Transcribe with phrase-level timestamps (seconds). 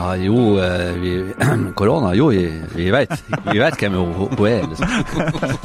[0.00, 1.34] Ja, jo, eh, vi,
[1.74, 3.10] korona, jo, vi, vi vet.
[3.52, 4.94] Vi vet hvem hun, er, liksom.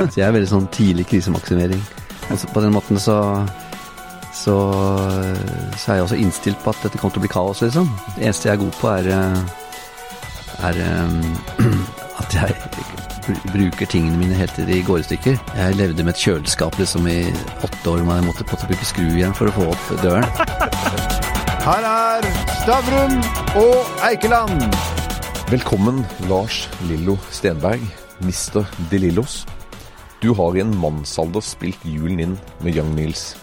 [0.10, 1.80] Så jeg er veldig sånn tidlig krisemaksimering.
[2.28, 3.16] Og så på den måten så,
[4.36, 4.58] så
[5.80, 7.88] så er jeg også innstilt på at dette kommer til å bli kaos, liksom.
[8.18, 9.40] Det eneste jeg er god på, er, eh,
[10.68, 11.72] er eh,
[12.26, 15.40] at jeg bruker tingene mine helt til de går i stykker.
[15.62, 17.22] Jeg levde med et kjøleskap liksom i
[17.64, 20.28] åtte år, men jeg måtte på å bruke skrujern for å få opp døren.
[21.66, 23.20] Her er Stavrum
[23.62, 24.64] og Eikeland.
[25.52, 27.84] Velkommen, Lars Lillo Stenberg,
[28.26, 28.64] Mr.
[28.90, 29.44] De Lillos.
[30.18, 32.34] Du har i en mannsalder spilt julen inn
[32.66, 33.36] med Young Nils.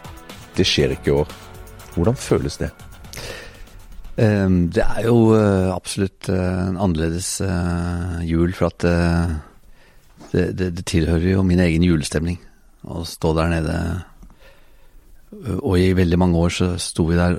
[0.59, 1.37] Det skjer ikke i år.
[1.95, 2.73] Hvordan føles det?
[4.19, 8.91] Ehm, Det er jo eh, absolutt eh, en annerledes eh, jul, for at
[10.34, 12.43] det, det, det tilhører jo min egen julestemning
[12.91, 13.81] å stå der nede.
[15.62, 17.39] Og i veldig mange år så sto vi der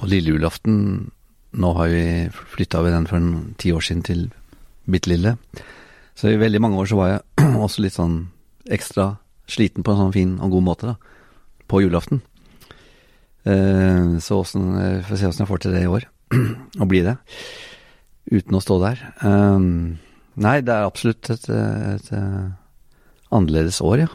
[0.00, 1.10] på lille julaften.
[1.54, 2.04] Nå har vi
[2.56, 4.24] flytta vi den for en ti år siden til
[4.90, 5.36] bitte lille.
[6.18, 8.16] Så i veldig mange år så var jeg også litt sånn
[8.74, 9.14] ekstra
[9.50, 10.96] sliten på en sånn fin og god måte, da.
[11.70, 12.22] På julaften.
[13.44, 16.06] Eh, Så åssen eh, Får se åssen jeg får til det i år.
[16.82, 17.16] Å bli det.
[18.32, 19.00] Uten å stå der.
[19.20, 19.58] Eh,
[20.34, 22.46] Nei, det er absolutt et, et, eh,
[23.30, 24.10] annerledes år, ja.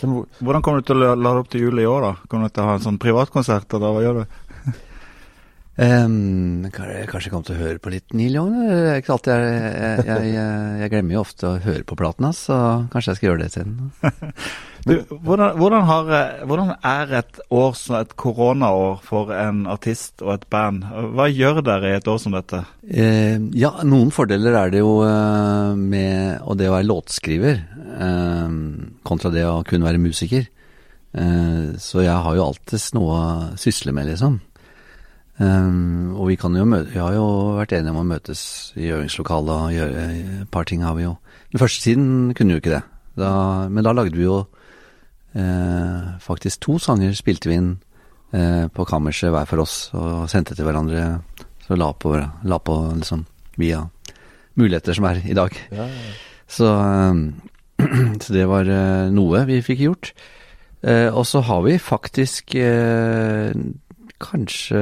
[0.00, 2.12] Hvordan kommer du til å lade opp til jul i år, da?
[2.30, 4.38] Kommer du til å ha en sånn privatkonsert, eller hva gjør du?
[5.80, 8.52] Um, kanskje jeg kommer til å høre på litt Neil Young?
[8.68, 9.60] Det er ikke alltid jeg,
[10.10, 12.58] jeg, jeg, jeg glemmer jo ofte å høre på platen hans, så
[12.92, 13.78] kanskje jeg skal gjøre det isteden.
[14.80, 20.22] Du, hvordan, hvordan, har, eh, hvordan er et år som et koronaår for en artist
[20.24, 20.86] og et band?
[20.88, 22.62] Hva gjør dere i et år som dette?
[22.88, 27.60] Eh, ja, noen fordeler er det jo eh, med og det å være låtskriver,
[28.08, 28.56] eh,
[29.04, 30.48] kontra det å kunne være musiker.
[31.12, 33.24] Eh, så jeg har jo alltids noe å
[33.60, 34.40] sysle med, liksom.
[35.40, 35.72] Eh,
[36.12, 38.42] og vi kan jo møte, vi har jo vært enige om å møtes
[38.76, 40.06] i øvingslokalet og gjøre
[40.44, 41.16] et par ting har vi jo.
[41.52, 42.82] Den første tiden kunne vi jo ikke det.
[43.18, 43.30] Da,
[43.68, 44.42] men da lagde vi jo
[45.34, 47.70] eh, faktisk to sanger spilte vi inn
[48.36, 51.20] eh, på kammerset hver for oss og sendte til hverandre.
[51.66, 53.24] Så la på, la på liksom
[53.60, 53.84] via
[54.58, 55.56] muligheter som er i dag.
[56.50, 57.24] Så, eh,
[58.22, 60.12] så det var eh, noe vi fikk gjort.
[60.80, 63.52] Eh, og så har vi faktisk eh,
[64.20, 64.80] kanskje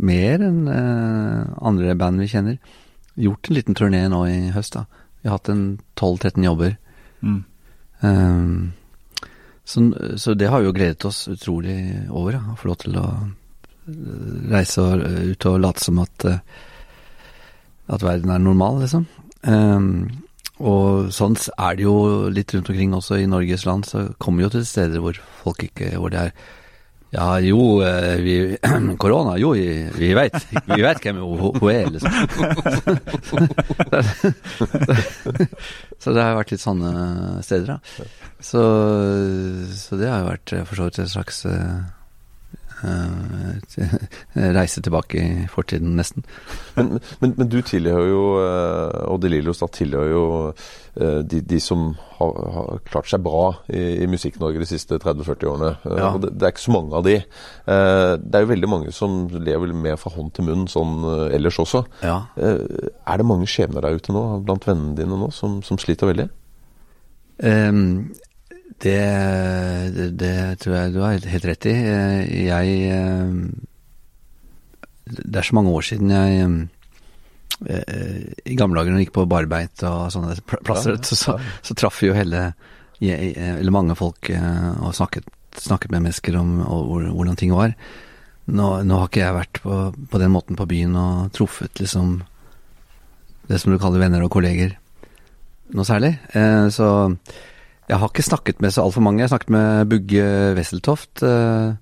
[0.00, 2.58] mer enn eh, andre band vi kjenner,
[3.20, 4.76] gjort en liten turné nå i høst.
[4.76, 4.86] da.
[5.20, 5.64] Vi har hatt en
[6.00, 6.76] 12-13 jobber.
[7.20, 7.42] Mm.
[8.00, 8.72] Um,
[9.64, 9.82] så,
[10.16, 11.76] så det har vi jo gledet oss utrolig
[12.08, 13.06] over, å få lov til å
[14.50, 16.40] reise og, ut og late som at, eh,
[17.90, 19.06] at verden er normal, liksom.
[19.42, 20.08] Um,
[20.60, 24.48] og sånn er det jo litt rundt omkring også i Norges land, så kommer vi
[24.48, 26.34] jo til steder hvor folk ikke Hvor det er
[27.10, 28.34] Ja, jo, eh, vi
[29.02, 30.36] Korona, jo, vi, vi veit.
[30.66, 32.10] Vi vet hvem hun, hun er, liksom.
[36.02, 36.90] så det har vært litt sånne
[37.42, 37.78] steder, da.
[38.40, 38.62] Så,
[39.74, 41.78] så det har jo vært eh, for så vidt et slags eh,
[44.56, 46.24] reise tilbake i fortiden, nesten.
[46.76, 51.40] Men, men, men du tilhører jo, eh, og De Lillos da tilhører jo eh, de,
[51.50, 55.72] de som har, har klart seg bra i, i Musikk-Norge de siste 30-40 årene.
[55.84, 56.10] Eh, Ja.
[56.22, 57.16] Det, det er ikke så mange av de.
[57.20, 61.36] Eh, Det er jo veldig mange som lever mer fra hånd til munn sånn eh,
[61.38, 61.84] ellers også.
[62.06, 62.18] Ja.
[62.36, 66.10] Eh, Er det mange skjebner der ute nå, blant vennene dine nå, som, som sliter
[66.12, 66.28] veldig?
[67.42, 68.10] Ehm,
[68.78, 68.98] det,
[69.96, 71.72] det, det tror jeg du har helt- rett i.
[71.74, 73.40] Eh, Jeg ehm,
[75.10, 76.68] Det er så mange år siden jeg
[77.66, 81.16] eh, I gamle dager når jeg gikk på barbeint og sånne plasser, Ja, ja, så,
[81.18, 81.34] så,
[81.66, 82.52] så traff vi jo hele
[83.00, 85.24] Eller mange folk eh, og snakket,
[85.56, 87.74] snakket med mennesker om hvordan ting var.
[88.50, 89.78] Nå, nå har ikke jeg vært på,
[90.10, 92.20] på den måten på byen og truffet liksom
[93.50, 94.76] det som du kaller venner og kolleger
[95.74, 96.12] noe særlig.
[96.34, 96.86] Eh, så
[97.90, 99.20] jeg har ikke snakket med så altfor mange.
[99.20, 100.24] Jeg har snakket med Bugge
[100.54, 101.74] Wesseltoft, eh,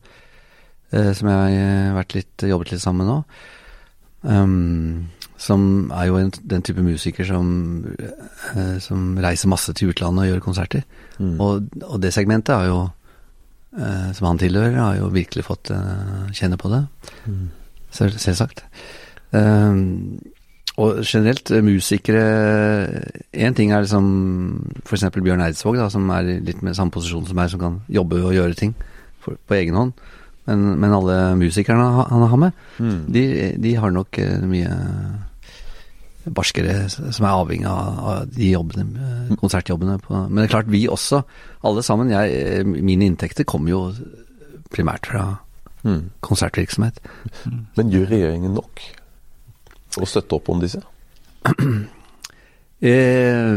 [0.96, 3.22] eh, som jeg har vært litt, jobbet litt sammen med nå.
[4.28, 5.06] Um,
[5.38, 7.50] som er jo en, den type musiker som,
[8.56, 10.82] eh, som reiser masse til utlandet og gjør konserter.
[11.38, 12.80] Og, og det segmentet har jo,
[13.78, 16.82] eh, som han tilhører, har jo virkelig fått eh, kjenne på det.
[17.30, 17.46] Mm.
[17.94, 18.64] selvsagt.
[19.30, 20.18] Um,
[20.78, 22.22] og generelt, eh, musikere
[23.34, 24.06] Én ting er liksom
[24.84, 25.08] f.eks.
[25.16, 28.36] Bjørn Eidsvåg, da, som er litt med samme posisjon som meg, som kan jobbe og
[28.36, 28.74] gjøre ting
[29.24, 29.92] for, på egen hånd.
[30.48, 32.52] Men, men alle musikerne han har med,
[33.12, 33.24] de,
[33.60, 34.70] de har nok eh, mye
[36.28, 39.98] barskere som er avhengig av, de jobbene, eh, konsertjobbene.
[40.04, 40.22] På.
[40.28, 41.22] Men det er klart, vi også,
[41.68, 43.82] alle sammen jeg, Mine inntekter kommer jo
[44.72, 45.26] primært fra
[45.86, 46.10] Mm.
[46.26, 46.96] konsertvirksomhet.
[47.76, 48.80] Men gjør regjeringen nok
[49.94, 50.82] for å støtte opp om disse?
[52.78, 53.54] Eh,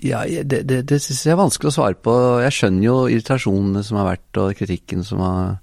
[0.00, 2.12] ja, det, det, det syns jeg er vanskelig å svare på.
[2.44, 5.58] Jeg skjønner jo irritasjonene som har vært, og kritikken som har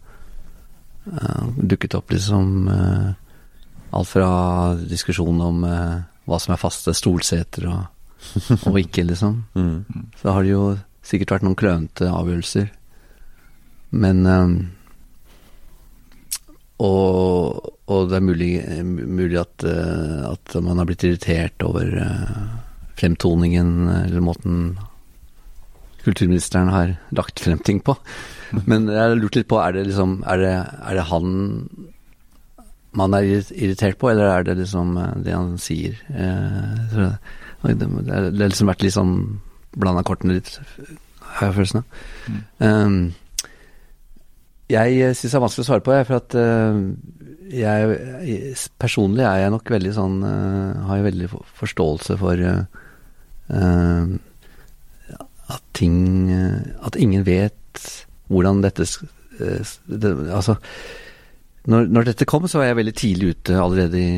[1.10, 2.70] uh, dukket opp, liksom.
[2.70, 3.12] Uh,
[3.98, 4.30] alt fra
[4.78, 7.86] diskusjonen om uh, hva som er faste stolseter og,
[8.70, 9.42] og ikke, liksom.
[9.58, 10.10] Mm.
[10.22, 10.66] Så har det jo
[11.06, 12.70] sikkert vært noen klønete avgjørelser.
[13.98, 14.26] Men
[16.78, 18.52] og, og det er mulig,
[18.86, 22.44] mulig at, eh, at man har blitt irritert over eh,
[23.00, 24.78] fremtoningen, eller måten
[26.06, 27.98] kulturministeren har lagt frem ting på.
[28.70, 30.54] Men jeg har lurt litt på, er det liksom Er det,
[30.88, 31.34] er det han
[32.98, 35.98] man er irritert på, eller er det liksom eh, det han sier?
[36.08, 37.10] Det,
[37.66, 39.16] har liksom vært litt sånn
[39.78, 40.60] blanda kortene litt,
[41.38, 42.06] har jeg følelsen av.
[42.62, 42.98] Um,
[44.72, 46.80] jeg syns det er vanskelig å svare på, jeg, for at eh,
[47.58, 51.30] jeg Personlig er jeg nok veldig sånn eh, Har jeg veldig
[51.62, 52.82] forståelse for eh,
[53.56, 54.12] eh,
[55.56, 55.98] at ting
[56.34, 57.86] eh, At ingen vet
[58.28, 60.58] hvordan dette eh, det, Altså
[61.68, 64.12] når, når dette kom, så var jeg veldig tidlig ute allerede i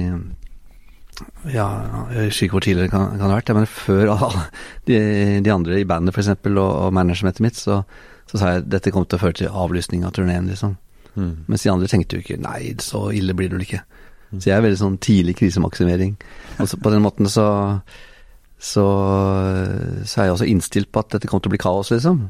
[1.50, 1.66] ja,
[2.14, 4.44] jeg husker ikke hvor tidligere det kan, kan ha vært, men før alle
[4.88, 5.00] de,
[5.44, 6.30] de andre i bandet f.eks.
[6.46, 7.82] Og, og managementet mitt, så,
[8.30, 10.76] så sa jeg dette kom til å føre til avlysning av turneen, liksom.
[11.16, 11.32] Mm.
[11.50, 13.82] Mens de andre tenkte jo ikke nei, så ille blir det vel ikke.
[14.38, 16.14] Så jeg er veldig sånn tidlig krisemaksimering.
[16.62, 17.48] Og så på den måten så,
[18.62, 18.86] så
[20.06, 22.28] så er jeg også innstilt på at dette kommer til å bli kaos, liksom.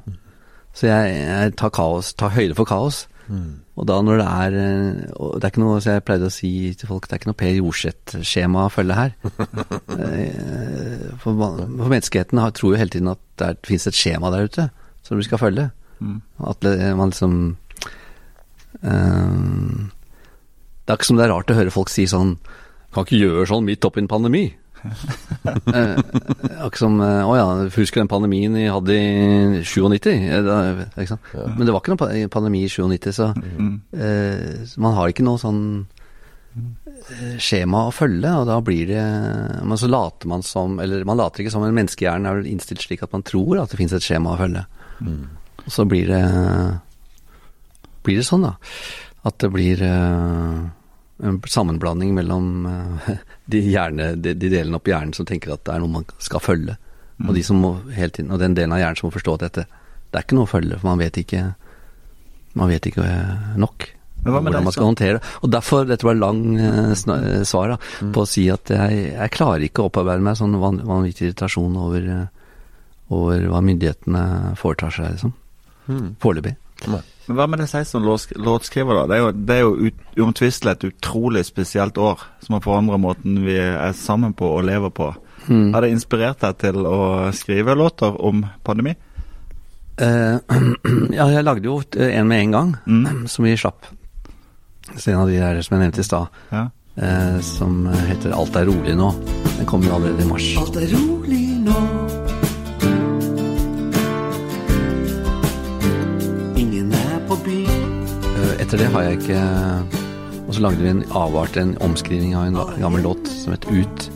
[0.77, 3.03] Så jeg, jeg tar kaos, tar høyde for kaos.
[3.29, 3.59] Mm.
[3.77, 6.89] Og da når det er Det er ikke noe, så jeg pleide å si til
[6.89, 9.13] folk, det er ikke noe Per Jorseth-skjema å følge her.
[9.99, 14.47] Eh, For, for menneskeheten har, tror jo hele tiden at det, fins et skjema der
[14.47, 14.69] ute
[15.03, 15.67] som du skal følge.
[15.99, 16.21] Mm.
[16.47, 16.63] At
[16.95, 17.33] man liksom
[18.83, 19.89] eh,
[20.85, 22.37] Det er ikke som det er rart å høre folk si sånn
[22.95, 24.45] Kan ikke gjøre sånn midt oppi en pandemi.
[24.79, 25.97] Eh,
[26.63, 30.07] Akkurat som eh, Å ja, husker den pandemien vi hadde i 97?
[30.15, 30.55] Eh, da,
[30.95, 31.27] ikke sant?
[31.57, 33.73] Men det var ikke noen pandemi i 97, så Mm.
[33.91, 35.59] eh, man har ikke noe sånn
[36.55, 39.03] eh, skjema å følge, og da blir det
[39.67, 43.03] Men så later man som Eller man later ikke som, en menneskehjerne er innstilt slik
[43.03, 44.63] at man tror at det finnes et skjema å følge.
[45.69, 46.23] Og så blir det
[48.07, 48.55] Blir det sånn, da.
[49.27, 50.59] At det blir eh,
[51.29, 53.17] en sammenblanding mellom eh,
[53.53, 56.41] de, hjerne, de, de delene oppi hjernen som tenker at det er noe man skal
[56.41, 56.77] følge,
[57.19, 59.43] og, de som må hele tiden, og den delen av hjernen som må forstå at
[59.49, 59.65] dette
[60.09, 61.41] det er ikke noe å følge, for man vet ikke
[62.57, 63.89] man vet ikke eh, nok
[64.23, 65.33] Men hva med hvordan man skal håndtere det.
[65.43, 66.39] Og derfor, dette var lang
[67.47, 68.13] svar da, Mm.
[68.15, 72.09] på å si at jeg, jeg klarer ikke å opparbeide meg sånn vanvittig irritasjon over,
[73.11, 75.35] over hva myndighetene foretar seg, liksom.
[75.89, 76.15] Mm.
[76.21, 76.55] Foreløpig.
[76.87, 79.07] Men hva med det seg som låtsk- låtskriver, da?
[79.09, 83.01] Det er jo, det er jo ut, uomtvistelig et utrolig spesielt år, som har forandret
[83.03, 85.09] måten vi er sammen på og lever på.
[85.49, 85.73] Mm.
[85.73, 88.95] Har det inspirert deg til å skrive låter om pandemi?
[89.99, 90.39] Uh,
[91.17, 93.27] ja, jeg lagde jo eh, en med en gang, Mm.
[93.33, 93.85] som vi slapp.
[94.95, 96.69] Så en av de der som jeg nevnte i stad, Ja.
[97.01, 99.11] uh, som heter 'Alt er rolig nå'.
[99.57, 100.55] Den kom jo allerede i mars.
[100.57, 102.28] Alt er rolig nå.
[108.59, 109.41] Etter det har jeg ikke
[110.47, 114.09] Og så lagde vi en avart, en omskriving av en gammel låt som het Ut.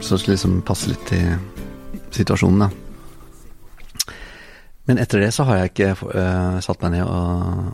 [0.00, 1.34] Så det skulle liksom passe litt til
[2.14, 2.70] situasjonen, da.
[4.86, 7.72] Men etter det så har jeg ikke uh, satt meg ned og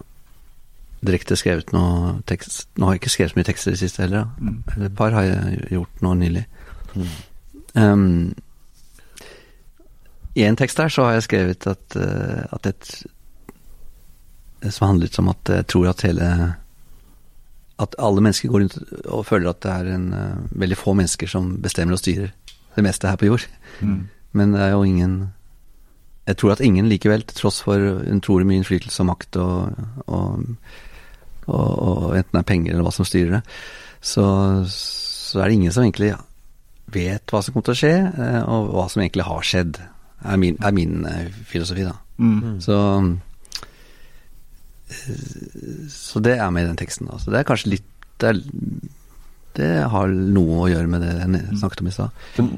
[1.05, 2.71] direkte skrevet noe tekst.
[2.79, 4.49] Nå har jeg ikke skrevet så mye tekster i det siste heller, da.
[4.49, 4.87] Mm.
[4.87, 6.45] Et par har jeg gjort nå nylig.
[7.75, 8.33] Um,
[10.39, 12.95] I en tekst der så har jeg skrevet at, uh, at et
[14.71, 16.55] som handlet om at jeg tror at hele
[17.83, 21.27] At alle mennesker går rundt og føler at det er en uh, veldig få mennesker
[21.27, 22.31] som bestemmer og styrer
[22.77, 23.47] det meste her på jord.
[23.81, 24.09] Mm.
[24.33, 25.33] Men det er jo ingen
[26.27, 29.73] Jeg tror at ingen likevel, til tross for utrolig mye innflytelse og makt og,
[30.07, 30.45] og,
[31.47, 33.41] og, og enten det er penger eller hva som styrer det,
[34.01, 34.27] så,
[34.71, 36.13] så er det ingen som egentlig
[36.93, 39.81] vet hva som kommer til å skje, eh, og hva som egentlig har skjedd,
[40.23, 41.97] er min, er min eh, filosofi, da.
[42.23, 42.61] Mm.
[42.63, 42.77] Så
[45.93, 47.09] Så det er med i den teksten.
[47.11, 47.21] Da.
[47.23, 47.89] Så det er kanskje litt
[48.23, 48.39] Det, er,
[49.59, 52.21] det har noe å gjøre med det jeg snakket om i stad.
[52.39, 52.51] Men,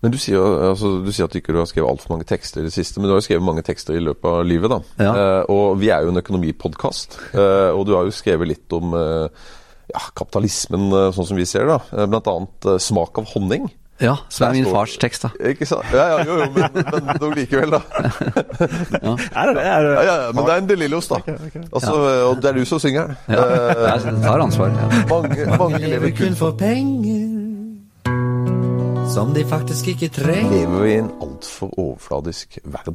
[0.00, 2.68] men du, sier, altså, du sier at du ikke har skrevet altfor mange tekster i
[2.70, 4.72] det siste, men du har jo skrevet mange tekster i løpet av livet.
[4.72, 4.78] da.
[5.04, 5.10] Ja.
[5.12, 8.96] Eh, og vi er jo en økonomipodkast, eh, og du har jo skrevet litt om
[8.96, 9.44] eh,
[9.92, 11.78] ja, kapitalismen, eh, sånn som vi ser det.
[11.92, 13.68] Eh, annet eh, 'Smak av honning'.
[14.00, 15.28] Ja, som er min står- fars tekst, da.
[15.50, 15.84] Ikke sant?
[15.92, 17.80] Ja, ja, jo, jo, men, men dog likevel, da.
[19.40, 19.64] Er det det?
[19.66, 19.90] Er det?
[19.94, 21.18] Ja, ja, ja, men det er en De Lillos, da.
[21.72, 21.92] Altså,
[22.30, 23.16] Og det er du som synger den.
[23.28, 24.68] Ja, Eh, jeg tar ansvar.
[24.68, 24.88] Ja.
[25.10, 27.28] mange, mange lever kun kun for penger
[29.10, 30.50] som de faktisk ikke trenger.
[30.54, 32.94] Lever vi i en altfor overfladisk verden?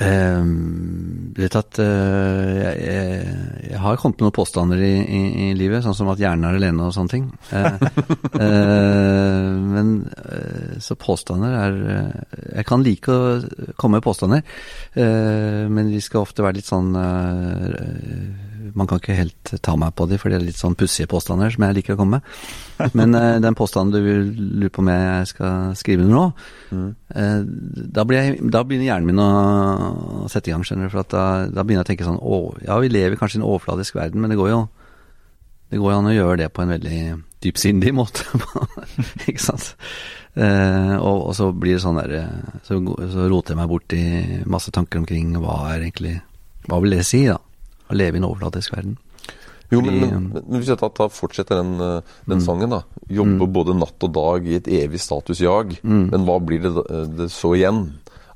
[0.00, 3.32] Um, vet at uh, jeg, jeg,
[3.68, 6.56] jeg har kommet med noen påstander i, i, i livet, sånn som at hjernen er
[6.56, 7.26] alene og sånne ting.
[7.52, 7.76] Uh,
[8.40, 9.92] uh, men
[10.80, 11.76] så påstander er
[12.56, 14.40] Jeg kan like å komme med påstander,
[14.96, 16.94] men de skal ofte være litt sånn
[18.78, 21.52] Man kan ikke helt ta meg på de, for det er litt sånn pussige påstander
[21.54, 22.92] som jeg liker å komme med.
[22.98, 24.30] Men eh, den påstanden du vil
[24.62, 26.26] lure på om jeg skal skrive under nå,
[26.70, 27.40] Eh,
[27.90, 30.92] da, blir jeg, da begynner hjernen min å sette i gang, skjønner du.
[30.92, 33.42] For at da, da begynner jeg å tenke sånn Å, ja, vi lever kanskje i
[33.42, 34.60] en overfladisk verden, men det går jo
[35.70, 37.02] Det går jo an å gjøre det på en veldig
[37.40, 38.26] dypsindig måte.
[39.30, 39.72] ikke sant?
[40.38, 42.78] Eh, og, og så blir det sånn der eh, så,
[43.10, 44.04] så roter jeg meg bort i
[44.50, 46.20] masse tanker omkring hva er egentlig
[46.68, 47.38] Hva vil det si, da?
[47.90, 48.98] Å leve i en overflatisk verden.
[49.70, 52.42] Jo, men, men, men hvis jeg da, fortsetter den, den mm.
[52.42, 52.80] sangen, da.
[53.06, 55.76] Jobber både natt og dag i et evig statusjag.
[55.86, 56.72] Men hva blir det,
[57.18, 57.84] det så igjen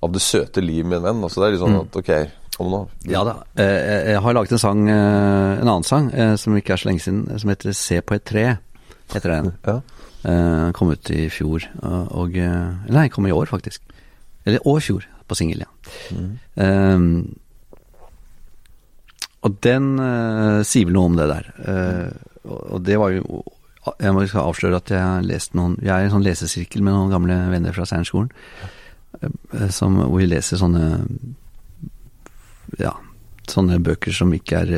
[0.04, 1.24] av det søte liv med en venn?
[1.26, 2.12] Altså, det er litt sånn at ok,
[2.56, 2.82] kom nå.
[3.10, 3.38] Ja da.
[3.58, 6.88] Eh, jeg- har laget en sang, eh, en annen sang, eh, som ikke er så
[6.90, 8.58] lenge siden, som heter Se på et tre.
[9.12, 9.52] Heter den.
[9.66, 9.80] Ja.
[10.24, 13.80] Eh, kom ut i fjor, og, eh, Nei, kom i år, faktisk.
[14.46, 15.66] Eller år fjor, på singel, ja.
[16.56, 16.98] Eh,
[19.44, 21.50] og den uh, sier vel noe om det der.
[21.60, 23.42] Uh, og, det var jo
[24.00, 26.84] Jeg må skal avsløre at jeg har lest noen Jeg er i en sånn lesesirkel
[26.84, 28.30] med noen gamle venner fra Steinerskolen,
[29.20, 30.86] uh, hvor vi leser sånne
[32.80, 32.94] Ja,
[33.48, 34.72] sånne bøker som ikke er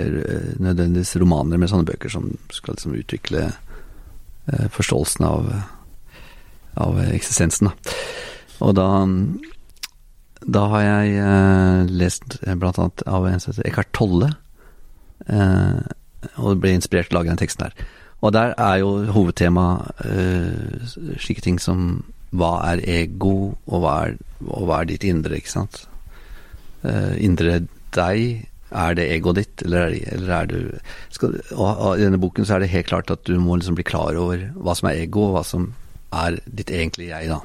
[0.58, 3.48] nødvendigvis romaner, men sånne bøker som skal liksom utvikle
[4.46, 5.46] forståelsen av,
[6.78, 7.70] av eksistensen.
[7.70, 7.94] Da.
[8.66, 8.88] Og da,
[10.46, 14.30] da har jeg eh, lest blant annet av en som heter Eckhart Tolle,
[15.26, 17.86] og ble inspirert til å lage den teksten der.
[18.24, 19.66] Og der er jo hovedtema
[20.04, 20.86] eh,
[21.20, 22.04] slike ting som
[22.36, 24.16] hva er ego, og hva er,
[24.48, 25.82] og hva er ditt indre, ikke sant?
[26.82, 27.60] Eh, indre
[27.96, 28.46] deg,
[28.76, 30.56] er det egoet ditt, eller er, eller er du
[31.14, 33.76] skal, og, og I denne boken så er det helt klart at du må liksom
[33.78, 35.70] bli klar over hva som er ego, og hva som
[36.16, 37.42] er ditt egentlige jeg, da.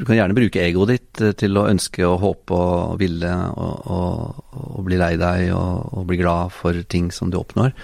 [0.00, 4.42] Du kan gjerne bruke egoet ditt eh, til å ønske og håpe og ville og,
[4.60, 7.74] og bli lei deg og, og bli glad for ting som du oppnår,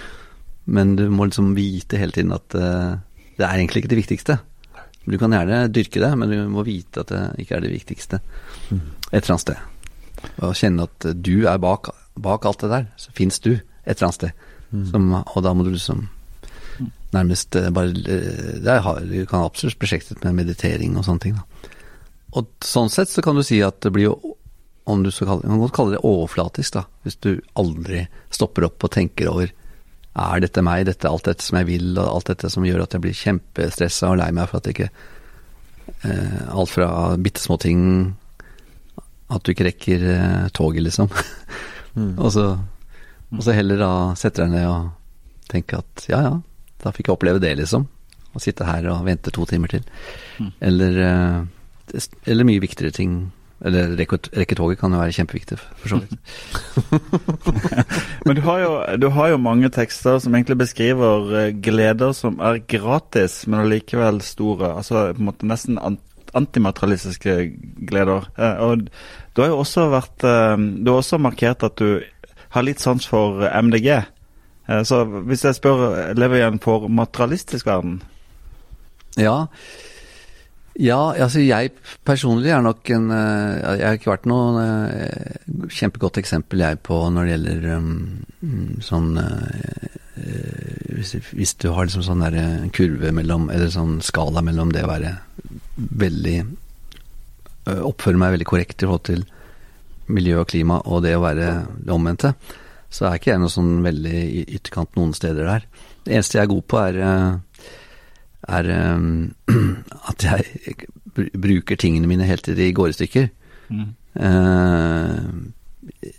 [0.66, 2.98] men du må liksom vite hele tiden at uh,
[3.36, 4.38] det er egentlig ikke det viktigste.
[5.06, 8.18] Du kan gjerne dyrke det, men du må vite at det ikke er det viktigste
[8.18, 9.60] et eller annet sted.
[10.42, 14.08] Og kjenne at du er bak, bak alt det der, så fins du et eller
[14.08, 14.46] annet sted.
[14.90, 16.08] Som, og da må du liksom
[17.14, 21.36] nærmest eh, bare eh, Du kan absolutt prosjektet med meditering og sånne ting.
[21.38, 21.70] Da.
[22.36, 24.35] Og sånn sett så kan du si at det blir jo
[24.86, 28.68] om du skal kalle, du kan godt kalle det overflatisk, da, hvis du aldri stopper
[28.68, 29.50] opp og tenker over
[30.16, 32.94] er dette meg, dette alt dette som jeg vil, og alt dette som gjør at
[32.96, 34.88] jeg blir kjempestressa og lei meg for at jeg ikke
[36.08, 36.88] eh, Alt fra
[37.20, 37.82] bitte små ting
[39.28, 41.10] At du ikke rekker eh, toget, liksom.
[42.22, 42.46] og, så,
[43.34, 46.32] og så heller da setter deg ned og tenker at ja ja,
[46.82, 47.84] da fikk jeg oppleve det, liksom.
[48.36, 49.84] Å sitte her og vente to timer til.
[50.64, 53.18] Eller, eh, eller mye viktigere ting.
[53.64, 56.16] Eller rekke, rekke kan jo være kjempeviktig, for så vidt.
[58.26, 62.36] Men du har, jo, du har jo mange tekster som egentlig beskriver eh, gleder som
[62.44, 64.74] er gratis, men allikevel store.
[64.76, 65.80] Altså på en måte nesten
[66.36, 67.36] antimaterialistiske
[67.88, 68.28] gleder.
[68.36, 68.84] Eh, Og
[69.32, 72.02] du har jo også vært eh, Du har også markert at du
[72.52, 73.88] har litt sans for MDG.
[74.82, 78.00] Så hvis jeg spør, lever jeg i en for materialistisk verden?
[79.14, 79.46] Ja.
[80.76, 81.70] Ja, altså jeg
[82.04, 85.38] personlig er nok en eh, Jeg har ikke vært noe eh,
[85.72, 87.94] kjempegodt eksempel jeg på når det gjelder um,
[88.84, 89.86] sånn eh,
[90.96, 95.14] hvis, du har liksom sånn der kurve mellom Eller sånn skala mellom det å være
[95.76, 96.36] veldig
[97.66, 99.24] Oppføre meg veldig korrekt i forhold til
[100.12, 101.48] miljø og klima og det å være
[101.82, 102.30] det omvendte,
[102.94, 105.64] så er ikke jeg noe sånn veldig i ytterkant noen steder der.
[106.06, 107.00] Det eneste jeg er god på, er
[108.48, 109.34] er um,
[110.10, 110.76] at jeg
[111.16, 113.28] bruker tingene mine helt til de går i stykker.
[113.66, 113.86] Mm.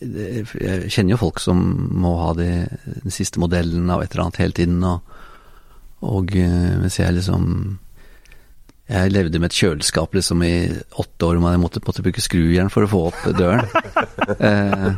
[0.01, 1.57] det- jeg kjenner jo folk som
[1.95, 2.67] må ha de,
[3.03, 5.01] den siste modellen av et eller annet hele tiden, og,
[6.03, 7.77] og eh, mens jeg liksom
[8.87, 12.69] jeg levde med et kjøleskap liksom i åtte år, og jeg måtte, måtte bruke skrujern
[12.71, 13.65] for å få opp døren.
[14.39, 14.93] eh,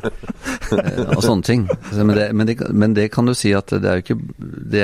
[0.69, 1.65] Eh, og sånne ting.
[1.93, 4.83] Men, det, men, det, men, det, kan du si at det er jo ikke Det,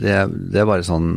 [0.00, 1.10] det, er, det er, bare sånn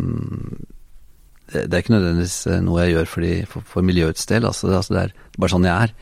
[1.53, 4.47] det, er ikke nødvendigvis eh, noe jeg gjør fordi, for, for miljøets del.
[4.49, 5.93] Altså, altså, det er bare sånn jeg er.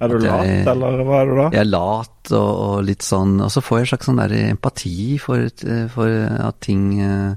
[0.00, 1.46] Er du lat, eller hva er du da?
[1.52, 4.32] Jeg er lat og, og litt sånn Og så får jeg en slags sånn der
[4.38, 5.44] empati for,
[5.92, 7.34] for at ting eh,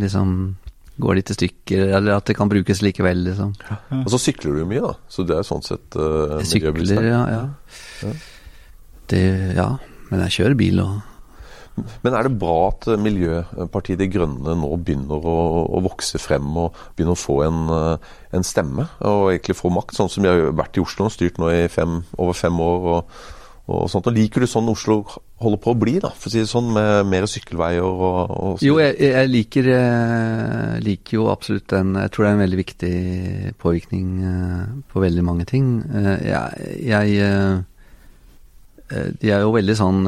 [0.00, 0.30] liksom
[0.96, 3.52] går litt i stykker, eller at det kan brukes likevel, liksom.
[3.68, 3.76] Ja.
[3.98, 4.94] Og så sykler du mye, da.
[5.12, 7.42] Så det er sånn sett eh, Jeg sykler, ja, ja.
[8.00, 8.14] ja.
[9.12, 9.22] Det,
[9.58, 9.68] ja.
[10.08, 10.96] Men jeg kjører bil og
[11.76, 15.38] men er det bra at Miljøpartiet De Grønne nå begynner å,
[15.76, 19.96] å vokse frem og begynner å få en, eh, en, stemme og egentlig få makt,
[19.98, 22.92] sånn som de har vært i Oslo og styrt nå i fem, over fem år?
[22.96, 23.18] og
[23.66, 24.06] og sånt.
[24.06, 25.00] Og Liker du sånn Oslo
[25.42, 28.64] holder på å bli, da, for å si det sånn, med mer sykkelveier og, og
[28.64, 31.94] Jo, jeg, jeg liker, jeg liker, jo absolutt den.
[31.98, 32.92] Jeg tror det er en veldig viktig
[33.62, 35.72] påvirkning eh, på veldig mange ting.
[35.90, 40.04] Eh, jeg, jeg eh, De er jo veldig sånn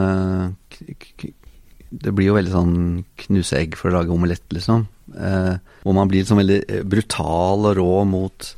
[1.90, 2.78] Det blir jo veldig sånn
[3.24, 4.86] knuse egg for å lage omelett, liksom.
[5.08, 8.50] Hvor man blir sånn veldig brutal og rå mot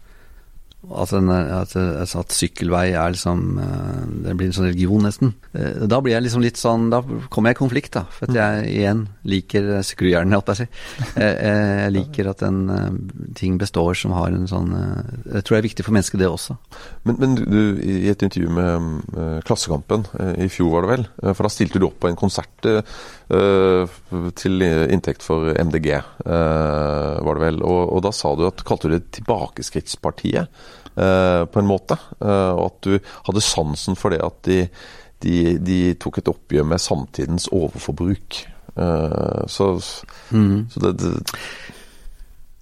[0.81, 5.35] at, en, at, at, sykkelvei er liksom eh, Det blir en sånn religion, nesten.
[5.53, 8.07] Eh, da blir jeg liksom litt sånn Da kommer jeg i konflikt, da.
[8.15, 11.21] For at jeg igjen liker skrujernet, holdt jeg på å si.
[11.21, 12.89] Jeg, liker at en eh,
[13.37, 16.57] ting består som har en sånn Jeg tror det er viktig for mennesket, det også.
[17.05, 20.07] Men, men du, i et intervju med Klassekampen
[20.41, 22.71] i fjor, var det vel, for da stilte du opp på en konsert
[23.31, 25.93] til inntekt for MDG,
[26.27, 27.61] uh, var det vel.
[27.63, 30.51] Og, og da sa du at kalte du det Tilbakeskrittspartiet.
[31.01, 31.97] Eh, på en måte.
[32.21, 32.97] Eh, og at du
[33.29, 34.63] hadde sansen for det at de,
[35.23, 38.41] de, de tok et oppgjør med samtidens overforbruk.
[38.75, 39.71] Eh, så,
[40.35, 40.57] mm.
[40.73, 41.15] så det, det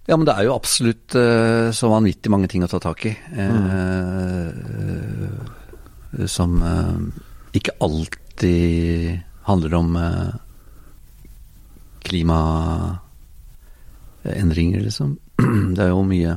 [0.08, 3.10] ja, men det er jo absolutt uh, så vanvittig mange ting å ta tak i.
[3.28, 4.48] Uh,
[6.16, 6.54] uh, som
[7.52, 9.98] ikke alltid handler om
[12.08, 15.18] klimaendringer, liksom.
[15.76, 16.32] Det er jo mye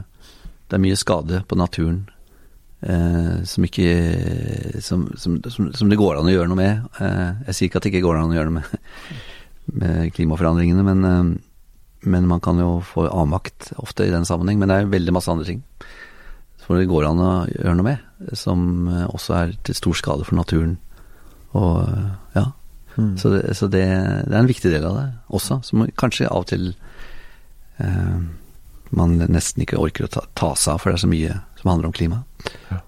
[0.72, 2.06] det er mye skade på naturen
[2.80, 3.88] eh, som ikke
[4.80, 6.86] som, som, som, det går an å gjøre noe med.
[7.04, 8.86] Eh, jeg sier ikke at det ikke går an å gjøre noe med,
[9.84, 14.62] med klimaforandringene, men, eh, men, man kan jo få avmakt ofte i den sammenheng.
[14.62, 15.60] Men det er veldig masse andre ting
[16.62, 18.08] som det går an å gjøre noe med,
[18.38, 20.78] som eh, også er til stor skade for naturen.
[21.60, 21.84] Og
[22.38, 22.48] ja.
[22.98, 23.16] Mm.
[23.18, 23.86] Så, det, så det,
[24.28, 26.72] det, er en viktig del av det også, som kanskje av og til
[27.80, 28.18] eh,
[28.92, 31.72] man nesten ikke orker å ta, ta, seg av, for det er så mye som
[31.72, 32.24] handler om klima.
[32.70, 32.82] Ja.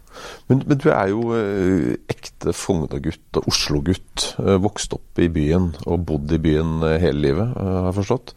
[0.48, 4.28] Men, men, du er jo eh, ekte Frogner-gutt og Oslo-gutt.
[4.44, 8.36] Eh, vokst opp i byen og bodd i byen eh, hele livet, har jeg forstått.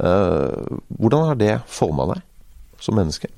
[0.00, 2.24] Eh, hvordan har det forma deg
[2.80, 3.30] som menneske?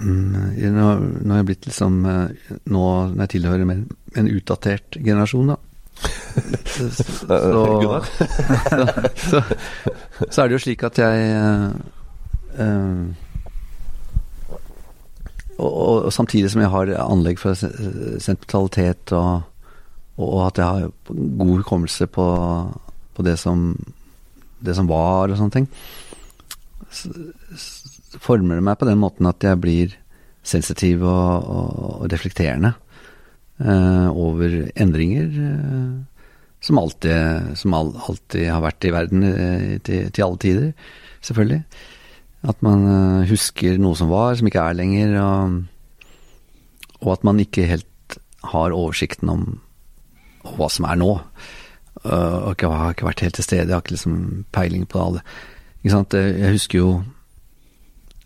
[0.00, 0.86] Mm, nå,
[1.20, 3.82] nå har jeg blitt liksom Nå når jeg tilhører en,
[4.16, 5.58] en utdatert generasjon, da.
[6.66, 6.84] Så,
[9.30, 9.42] så,
[10.28, 11.14] så, er det jo slik at jeg
[12.58, 13.06] øh,
[15.58, 19.42] og, og, og, samtidig som jeg har anlegg for sentimentalitet og,
[20.16, 20.90] og, at jeg har
[21.38, 22.26] god hukommelse på,
[23.14, 23.76] på det, som,
[24.60, 25.68] det, som, var og sånne ting,
[26.90, 27.08] så,
[28.22, 29.94] former det meg på den måten at jeg blir
[30.44, 32.74] sensitiv og, reflekterende.
[32.74, 32.81] uh,
[33.62, 36.00] over endringer uh,
[36.62, 39.26] som, alltid, som alltid har vært i verden
[39.86, 40.90] til, til alle tider,
[41.22, 41.62] selvfølgelig.
[42.42, 45.58] At man eh, husker noe som var, som ikke er lenger, og,
[47.02, 48.18] og at man ikke helt
[48.52, 49.44] har oversikten om,
[50.56, 51.12] hva som er nå.
[52.02, 54.16] Og ikke, har ikke vært helt til stede, jeg har ikke liksom
[54.54, 55.22] peiling på det.
[55.82, 56.16] Ikke sant?
[56.18, 56.88] Jeg husker jo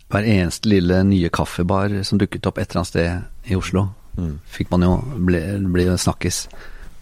[0.09, 3.83] hver eneste lille nye kaffebar som dukket opp et eller annet sted i Oslo,
[4.17, 4.33] mm.
[4.51, 6.45] fikk man jo ble, ble snakkes.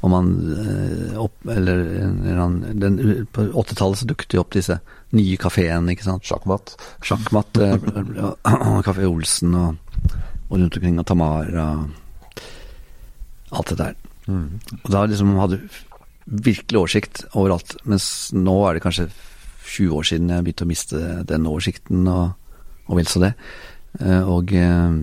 [0.06, 1.80] Og man eh, opp, eller,
[2.30, 4.78] eller På 80-tallet så dukket jo opp disse
[5.18, 6.28] nye kafeene, ikke sant.
[6.28, 6.76] Sjakkmatt.
[7.06, 7.58] Sjakkmatt.
[8.86, 9.80] Kafé Olsen og,
[10.50, 11.68] og, rundt omkring og Tamara.
[13.56, 13.98] Alt det der.
[14.30, 14.48] Mm.
[14.84, 15.62] Og da liksom hadde
[16.26, 17.78] virkelig oversikt overalt.
[17.90, 19.10] Mens nå er det kanskje
[19.66, 22.36] 20 år siden jeg begynte å miste den oversikten, og,
[22.86, 23.34] og vel så det.
[24.02, 25.00] Eh, og, eh,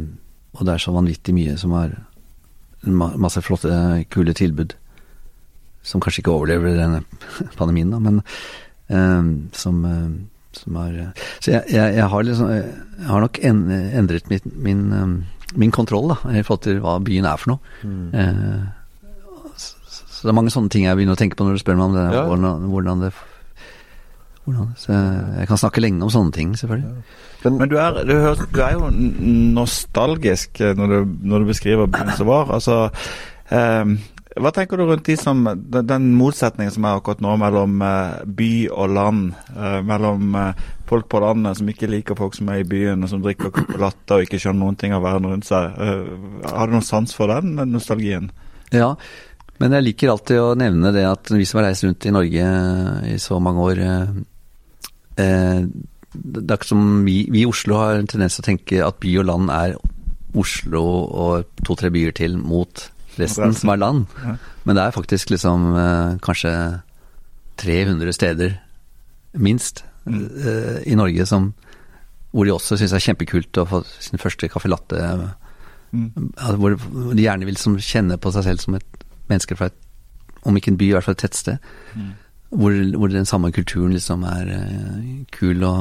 [0.53, 1.95] og det er så vanvittig mye som har
[2.83, 3.71] masse flotte,
[4.11, 4.75] kule tilbud
[5.83, 7.03] som kanskje ikke overlever denne
[7.59, 8.21] pandemien, da, men
[8.89, 10.11] um, som, uh,
[10.57, 11.01] som er
[11.41, 15.17] Så jeg, jeg, jeg, har liksom Jeg har nok en, endret min, min, um,
[15.55, 17.75] min, kontroll da, i forhold til hva byen er for noe.
[17.83, 18.07] Mm.
[18.15, 21.65] Uh, så, så, det er mange sånne ting jeg begynner å tenke på når du
[21.65, 22.25] spør meg om det, ja.
[22.31, 23.13] hvordan, hvordan, det
[24.77, 27.05] Så jeg kan snakke lenge om sånne ting, selvfølgelig.
[27.45, 28.89] Men, Men du, er, du, hører, du, er, jo
[29.59, 32.51] nostalgisk når du, når du beskriver byen som var.
[32.55, 32.79] Altså
[33.51, 33.97] um,
[34.43, 38.23] Hva tenker du rundt de som, den, den motsetningen som er akkurat nå mellom eh,
[38.39, 39.27] by og land?
[39.55, 43.13] Eh, mellom eh, folk på landet som ikke liker folk som er i byen, og
[43.13, 45.77] som drikker latter og ikke skjønner noen ting av verden rundt seg.
[45.77, 48.31] Eh, har du noen sans for den nostalgien?
[48.73, 48.95] Ja,
[49.63, 52.47] men jeg liker alltid å nevne det at vi som har reist rundt i Norge
[53.13, 54.23] i så mange år eh, eh,
[55.17, 58.99] Det er ikke som vi, vi i Oslo har en tendens til å tenke at
[59.03, 59.77] by og land er
[60.39, 62.87] Oslo og to-tre byer til mot
[63.19, 64.05] resten som er land.
[64.25, 64.37] Ja.
[64.65, 66.53] Men det er faktisk liksom eh, kanskje
[67.61, 68.55] 300 steder,
[69.33, 70.23] minst, mm.
[70.89, 71.53] i Norge som
[72.33, 74.99] hvor de også syns det er kjempekult å få sin første caffè latte.
[75.93, 76.33] Mm.
[76.61, 76.77] Hvor
[77.13, 79.79] de gjerne vil som kjenne på seg selv som et menneske fra et
[80.43, 81.67] Om ikke en by, i hvert fall et tettsted.
[81.95, 82.07] Mm.
[82.53, 85.77] Hvor, hvor den samme kulturen liksom er eh, kul å,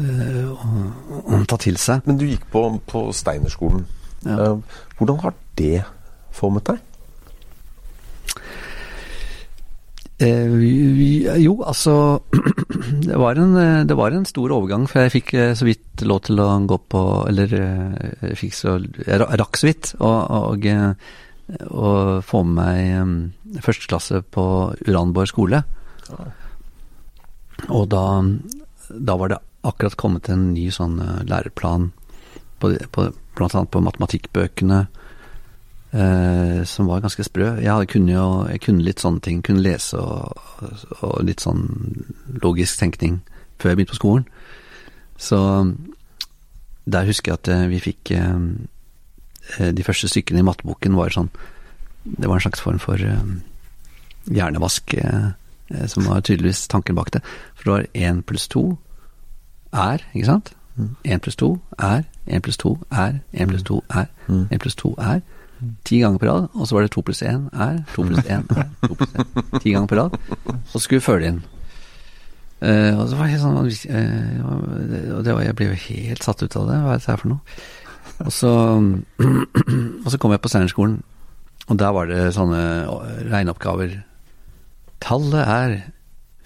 [0.00, 2.06] eh, å, å ta til seg.
[2.08, 3.84] Men du gikk på, på Steinerskolen.
[4.24, 4.38] Ja.
[4.54, 5.82] Eh, hvordan har det
[6.32, 6.80] formet deg?
[10.16, 11.10] Eh, vi,
[11.44, 12.22] jo, altså
[13.10, 16.40] det var, en, det var en stor overgang, for jeg fikk så vidt lov til
[16.40, 20.14] å gå på Eller jeg så Jeg rakk så vidt å
[21.46, 24.46] å få med meg um, førsteklasse på
[24.86, 25.62] Uranborg skole.
[27.70, 28.06] Og da,
[28.90, 31.92] da var det akkurat kommet en ny sånn uh, læreplan,
[32.58, 34.80] på, på, blant annet på matematikkbøkene,
[35.94, 37.54] uh, som var ganske sprø.
[37.62, 40.34] Jeg, kunne jo, jeg kunne litt sånne ting, kunne lese og,
[40.98, 41.66] og litt sånn
[42.42, 43.20] logisk tenkning
[43.60, 44.26] før jeg begynte på skolen.
[45.16, 45.38] Så
[46.86, 48.16] der husker jeg at uh, vi fikk
[49.46, 51.28] De første stykkene i matteboken var sånn
[52.02, 53.28] Det var en slags form for eh,
[54.30, 55.30] hjernevask, eh,
[55.70, 57.22] eh, som var tydeligvis tanken bak det.
[57.54, 58.76] For det var én pluss to
[59.72, 60.52] er, ikke sant?
[61.04, 64.94] Én pluss to er, én pluss to er, én pluss to er, én pluss to
[64.98, 65.22] er.
[65.88, 68.44] Ti ganger på rad, og så var det to pluss én er, to pluss én
[68.52, 69.28] er, to pluss én.
[69.62, 71.42] Ti ganger på rad, og så skulle vi følge inn.
[72.56, 76.40] Uh, og så var jeg sånn uh, Og det var, jeg ble jo helt satt
[76.40, 77.56] ut av det, hva er dette her for noe?
[78.24, 78.50] Og så,
[80.04, 81.02] og så kom jeg på Steinerskolen,
[81.68, 82.60] og der var det sånne
[83.28, 83.98] regneoppgaver.
[85.04, 85.74] Tallet er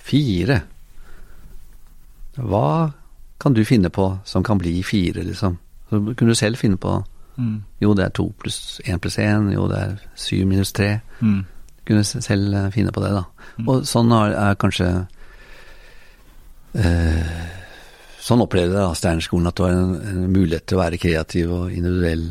[0.00, 0.62] fire.
[2.40, 2.90] Hva
[3.40, 5.58] kan du finne på som kan bli fire, liksom?
[5.90, 7.00] Så kunne du selv finne på
[7.40, 7.62] Mm.
[7.80, 9.46] Jo, det er to pluss én pluss én.
[9.54, 10.98] Jo, det er syv minus tre.
[11.22, 11.44] Mm.
[11.88, 13.22] Kunne s- selv eh, finne på det, da.
[13.64, 14.88] Og sånn er, kanskje
[16.74, 17.30] eh,
[18.20, 21.72] Sånn opplevde jeg Steinerskolen, at det var en, en mulighet til å være kreativ og
[21.72, 22.26] individuell,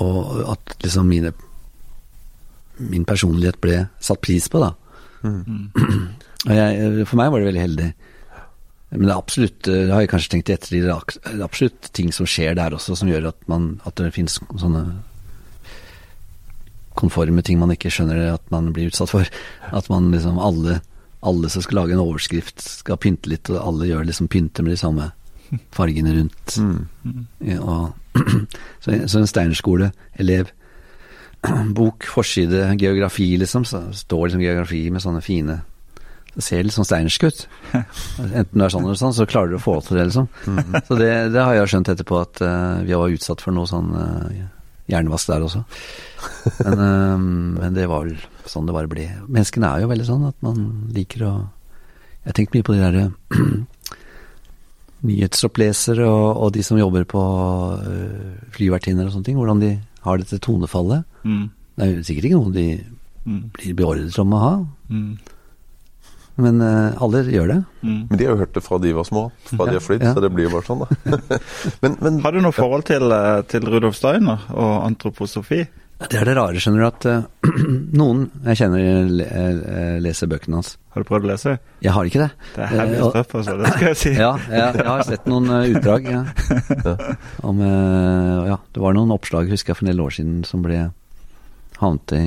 [0.00, 1.32] og at liksom mine
[2.80, 4.72] min personlighet ble satt pris på, da.
[6.48, 7.88] Og jeg, for meg var det veldig heldig.
[8.90, 11.90] Men det er absolutt, eh, det har jeg kanskje tenkt i ettertid, det er absolutt
[11.94, 14.84] ting som skjer der også, som gjør at, man, at det finnes sånne
[16.98, 19.28] konforme ting man ikke skjønner at man blir utsatt for.
[19.70, 20.80] At man liksom alle,
[21.20, 24.76] alle som skal lage en overskrift, skal pynte litt, og alle gjør liksom pynter med
[24.76, 25.10] de samme
[25.74, 26.56] fargene rundt.
[27.44, 28.16] Ja, og,
[28.82, 30.54] så, så en steinerskoleelev
[31.76, 33.64] Bok, forside, geografi, liksom.
[33.64, 35.60] Så står liksom geografi med sånne fine
[36.34, 37.44] Det ser litt sånn steinersk ut.
[38.28, 40.28] Enten du er sånn eller sånn, så klarer du å få til det, liksom.
[40.86, 43.90] Så det, det har jeg skjønt etterpå, at uh, vi var utsatt for noe sånn
[43.96, 44.44] uh,
[44.90, 45.64] hjernevask der også.
[46.60, 47.16] Men, uh,
[47.60, 49.06] men det var vel sånn det bare ble.
[49.28, 50.60] Menneskene er jo veldig sånn at man
[50.96, 51.32] liker å
[52.20, 53.04] Jeg har tenkt mye på de derre
[55.08, 57.20] nyhetsopplesere og, og de som jobber på
[57.80, 59.70] uh, flyvertinner og sånne ting, hvordan de
[60.04, 61.06] har dette tonefallet.
[61.24, 61.46] Mm.
[61.76, 62.66] Det er jo sikkert ikke noe de
[63.20, 63.50] Mm.
[63.52, 64.52] blir beordret om å ha,
[64.88, 65.18] Mm.
[66.40, 67.58] men uh, alle gjør det.
[67.84, 67.98] Mm.
[68.08, 70.14] Men de har jo hørt det fra de var små, fra de har flydd, Ja.
[70.16, 71.38] så det blir jo bare sånn, da.
[71.82, 75.66] men, men Har du noe forhold til, eh, til Rudolf Steiner og antroposofi?
[76.00, 77.50] Det er det rare, skjønner du, at uh,
[78.00, 80.70] noen jeg kjenner le, eh, leser bøkene hans.
[80.94, 81.52] Har du prøvd å lese?
[81.84, 82.28] Jeg har ikke det.
[82.54, 83.56] Det er heavy Eh, stuff, altså.
[83.60, 84.12] Det skal jeg si.
[84.24, 86.08] Ja, jeg, jeg har sett noen eh, utdrag.
[86.08, 86.22] Ja.
[87.50, 87.60] Om,
[88.48, 90.80] ja, det var noen oppslag, husker jeg, for en del år siden som ble
[91.80, 92.24] havnet i,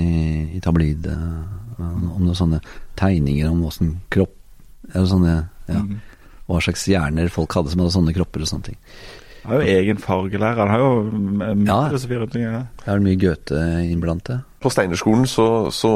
[0.58, 2.62] i tabloid om noen sånne
[2.98, 4.34] tegninger om åssen kropp
[4.94, 5.34] Eller sånne
[5.68, 6.00] ja, Mm.
[6.50, 8.78] Hva slags hjerner folk hadde som hadde sånne kropper og sånne ting.
[9.44, 10.60] Han har jo egen fargelærer.
[10.62, 11.78] Han har jo mye Ja.
[11.90, 12.44] filosofi rundt omkring.
[12.54, 12.64] Ja.
[12.80, 14.40] Det er vel mye Goethe innblant det.
[14.64, 15.90] På Steinerskolen så, så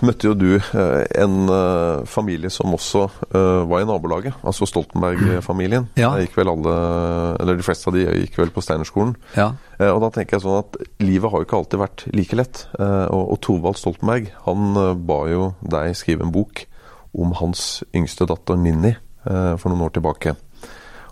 [0.00, 3.02] møtte jo du eh, en eh, familie som også
[3.34, 5.90] eh, var i nabolaget, altså Stoltenberg-familien.
[6.00, 6.14] Ja.
[6.16, 6.74] Der Gikk vel alle,
[7.40, 9.14] eller De fleste av de gikk vel på Steinerskolen.
[9.36, 9.50] Ja.
[9.78, 12.66] Eh, Og da tenker jeg sånn at Livet har jo ikke alltid vært like lett.
[12.78, 16.64] Eh, Og, og Thorvald Stoltenberg han eh, ba jo deg skrive en bok
[17.12, 18.94] om hans yngste datter Ninni
[19.28, 20.32] eh, for noen år tilbake.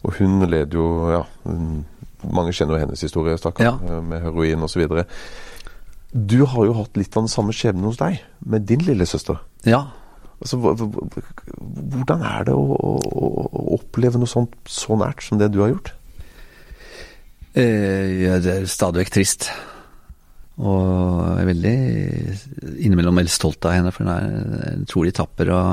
[0.04, 1.22] Og hun led jo ja,
[2.30, 3.72] Mange kjenner jo hennes historie, stakkar, Ja.
[3.80, 4.82] eh, med heroin osv.
[6.12, 9.38] Du har jo hatt litt av den samme skjebnen hos deg, med din lillesøster.
[9.64, 9.86] Ja.
[10.40, 15.60] Altså, hvordan er det å, å, å oppleve noe sånt så nært som det du
[15.64, 15.92] har gjort?
[17.56, 19.48] Eh, ja, det er stadig vekk trist.
[20.60, 21.74] Og jeg er veldig
[22.84, 25.70] innimellom veldig stolt av henne, for hun er utrolig tapper og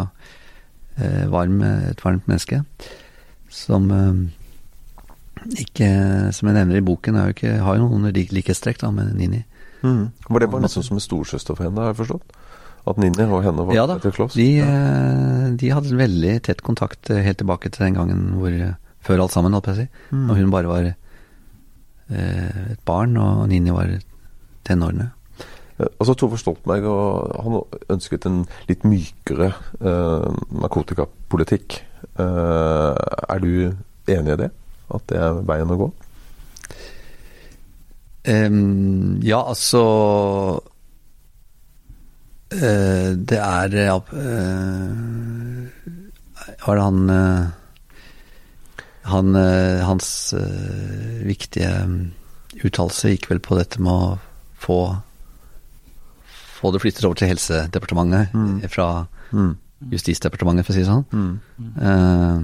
[1.02, 1.60] eh, varm,
[1.92, 2.62] et varmt menneske.
[3.54, 5.90] Som eh, ikke,
[6.36, 9.44] som jeg nevner i boken, er jo ikke, har jo noen likhetstrekk da, med Nini.
[9.84, 12.36] Var det bare nesten som en storsøster for henne, har jeg forstått?
[12.88, 14.36] At Nini og henne var Ja da, close?
[14.40, 18.54] de, eh, de hadde veldig tett kontakt eh, helt tilbake til den gangen hvor
[19.08, 20.16] Før alt sammen, holdt jeg på å si.
[20.18, 20.24] Mm.
[20.28, 23.94] Og hun bare var eh, et barn, og Nini var
[24.68, 25.14] tenårene.
[25.78, 27.58] Altså Tove Stoltenberg og han
[27.94, 31.78] ønsket en litt mykere eh, narkotikapolitikk.
[32.18, 32.96] Eh,
[33.30, 33.52] er du
[34.08, 34.50] enig i det?
[34.94, 35.88] At det er veien å gå?
[38.28, 39.82] Um, ja, altså
[42.52, 45.70] uh, Det er uh, eh,
[46.66, 47.46] Var det han uh,
[49.08, 49.32] han,
[49.88, 50.10] Hans
[51.24, 51.72] viktige
[52.58, 54.18] uttalelse gikk vel på dette med å
[54.60, 54.80] få
[56.58, 58.68] få det flyttet over til Helsedepartementet Mm.
[58.68, 58.90] fra
[59.78, 61.06] Justisdepartementet, for å si det sånn.
[61.78, 62.38] Eh,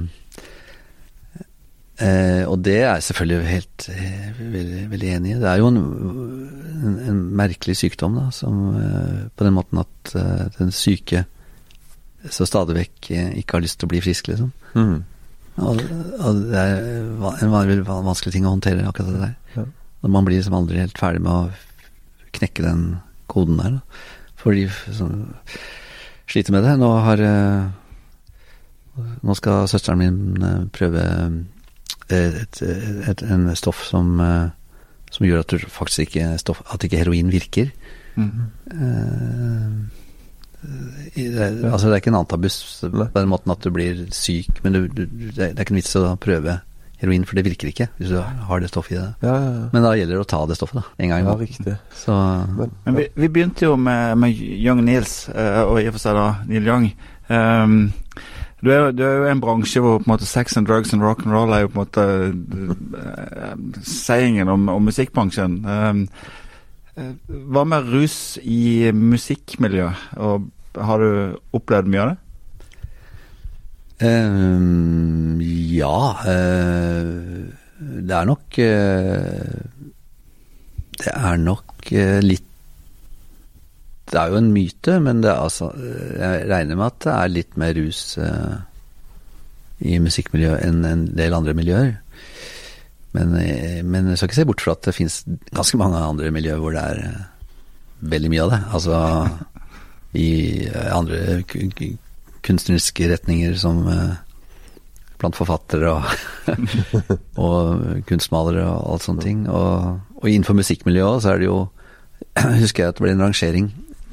[2.05, 5.37] eh, og det er jeg selvfølgelig helt eh, veldig, veldig enig i.
[5.41, 10.13] Det er jo en, en, en merkelig sykdom, da, som eh, på den måten at
[10.59, 11.25] den syke
[12.31, 13.09] så stadig vekk
[13.41, 14.53] ikke har lyst til å bli frisk, liksom.
[14.77, 15.01] Mm.
[15.61, 15.81] Og,
[16.23, 16.77] og det er
[17.43, 19.33] en veldig vanskelig ting å håndtere, akkurat det der.
[19.57, 19.65] Ja.
[20.07, 22.85] Man blir liksom aldri helt ferdig med å knekke den
[23.31, 24.03] koden der, da.
[24.39, 24.65] For de
[24.95, 25.11] som
[26.33, 26.73] sliter med det.
[26.81, 27.71] Nå har eh,
[29.25, 31.01] Nå skal søsteren min eh, prøve
[32.13, 34.49] et, et, et, en stoff som eh,
[35.13, 37.67] som gjør at du faktisk ikke stoff, at ikke heroin virker.
[38.17, 38.47] Mhm.
[38.73, 39.99] Eh,
[41.19, 44.07] i- det, er- altså det er ikke en antabus på den måten at du blir
[44.15, 46.55] syk, men du, du, det er ikke en vits å prøve
[47.03, 49.25] heroin, for det virker ikke hvis du har det stoffet i deg.
[49.25, 49.65] Ja, ja, ja.
[49.73, 50.83] Men da gjelder det å ta det stoffet, da.
[51.03, 51.81] En gang i ja måneden.
[51.99, 52.19] Så
[52.57, 56.05] Men, Men vi, vi begynte jo med, med Young Nils, eh, og i og for
[56.05, 56.87] seg da Neil Young.
[57.29, 57.77] Um,
[58.63, 60.93] du, er, du er jo i en bransje hvor på en måte sex and drugs
[60.95, 62.07] and rock and roll er jo på en måte
[63.03, 65.59] uh, sayingen om, om musikkbransjen.
[65.67, 66.03] Um,
[66.95, 70.11] eh, hva med rus i musikkmiljøet?
[70.23, 72.19] Og har du opplevd mye av det?
[74.03, 75.39] Ehm,
[75.73, 77.49] ja Uh,
[78.03, 79.59] Det er nok eh,
[80.99, 82.49] Det er nok eh, litt
[84.11, 85.71] Det er jo en myte, men det er altså
[86.19, 88.01] Jeg regner med at det er litt mer rus
[89.83, 91.89] i musikkmiljøet enn en del andre miljøer.
[93.17, 93.33] Men,
[93.89, 95.17] men jeg skal ikke se bort fra at det finnes
[95.51, 97.17] ganske mange andre miljøer hvor det er
[98.13, 98.61] veldig mye av det.
[98.77, 99.01] Altså
[100.23, 100.29] i
[100.93, 101.41] andre
[102.43, 104.15] kunstneriske retninger som eh,
[105.21, 106.03] blant forfattere og,
[107.45, 109.45] og kunstmalere og alt sånne ting.
[109.47, 111.61] Og, og innenfor musikkmiljøet så er det jo
[112.63, 113.65] Husker jeg at det ble en rangering,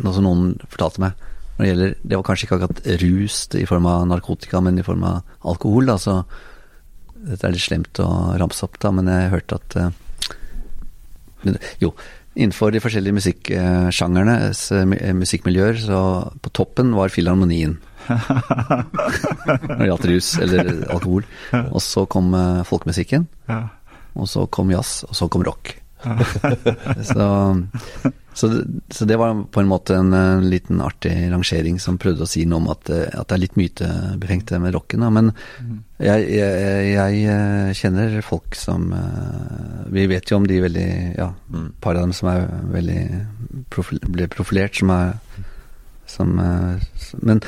[0.03, 1.27] noe som noen fortalte meg.
[1.57, 4.85] Når det gjelder Det var kanskje ikke akkurat rus i form av narkotika, men i
[4.87, 5.91] form av alkohol.
[5.91, 6.21] Da, så
[7.21, 8.09] dette er litt slemt å
[8.41, 9.91] ramse opp, da, men jeg hørte at eh,
[11.45, 11.91] men, Jo,
[12.35, 16.01] innenfor de forskjellige musikksjangernes eh, mu- eh, musikkmiljøer, så
[16.41, 17.77] på toppen var filharmonien.
[18.09, 21.29] Når det gjaldt rus eller alkohol.
[21.61, 23.29] Og så kom eh, folkemusikken,
[24.15, 25.77] og så kom jazz, og så kom rock.
[27.05, 27.25] så,
[28.33, 28.49] så,
[28.89, 32.47] så det var på en måte en, en, liten artig rangering som prøvde å si
[32.49, 35.05] noe om at, eh, at det er litt mytebefengt med rocken.
[35.05, 35.11] Da.
[35.13, 35.29] Men
[36.01, 41.29] jeg, jeg, jeg eh, kjenner folk som eh, Vi vet jo om de veldig Ja,
[41.85, 43.03] par av dem som er veldig
[43.73, 45.13] profil, ble profilert, som er
[46.11, 46.89] som, eh,
[47.23, 47.43] Men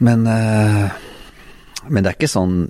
[0.00, 0.90] men, eh,
[1.88, 2.68] men det er ikke sånn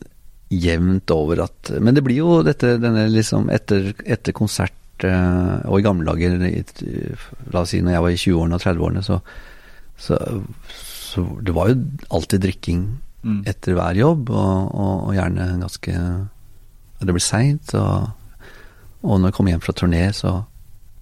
[0.49, 5.77] jevnt over at Men det blir jo dette denne liksom etter, etter konsert eh, og
[5.79, 6.39] i gamle dager
[7.53, 9.19] La oss si når jeg var i 20-årene og 30-årene, så,
[10.01, 10.17] så,
[11.13, 12.87] så Det var jo alltid drikking
[13.19, 13.41] Mm.
[13.51, 15.93] etter hver jobb, og, og, og gjerne ganske
[17.03, 18.13] Det ble seint, og,
[19.03, 20.45] og når jeg kom hjem fra turné, så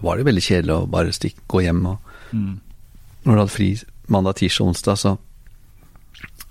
[0.01, 1.85] var det veldig kjedelig å bare stikke, gå hjem.
[1.85, 1.99] Og
[2.33, 2.57] Mm.
[3.23, 3.67] når du hadde fri
[4.09, 5.13] mandag, tirsdag onsdag, så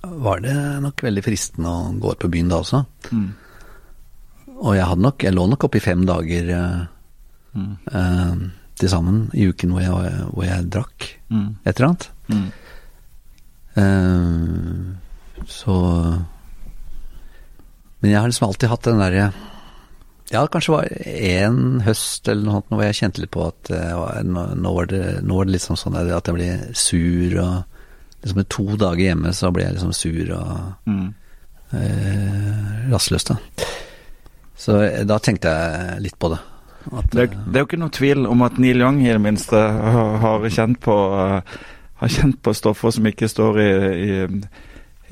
[0.02, 2.82] var det nok veldig fristende å gå ut på byen da også.
[3.12, 3.30] Mm.
[4.56, 6.84] Og jeg hadde nok, jeg lå nok oppe i fem dager eh,
[7.56, 7.76] Mm.
[7.88, 8.36] uh,
[8.76, 11.56] til sammen i uken hvor jeg, hvor jeg drakk Mm.
[11.64, 12.08] et eller annet.
[12.28, 12.50] Mm.
[13.76, 15.76] Eh, så
[18.00, 19.32] Men jeg har liksom alltid hatt den derre
[20.30, 23.70] Ja, det kanskje var en høst eller noe sånt hvor jeg kjente litt på at
[24.26, 27.75] nå, var det, nå var det liksom sånn at jeg ble sur og
[28.22, 31.14] liksom med to dager hjemme så ble jeg liksom sur og Mm.
[31.72, 33.36] eh, rastløs, da.
[34.56, 36.38] Så eh, da tenkte jeg litt på det.
[36.92, 39.20] At, Det, er- det er jo ikke noe tvil om at Neil Young i det
[39.20, 41.56] minste har, har kjent på eh,
[41.96, 43.68] har kjent på stoffer som ikke står i,
[44.04, 44.16] i,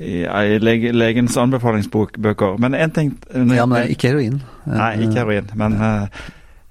[0.05, 2.59] i, lege, legens anbefalingsbøker.
[2.61, 4.41] Men én ting eh, ja, men ikke heroin.
[4.69, 5.49] Nei, ikke heroin.
[5.59, 6.07] Men, eh,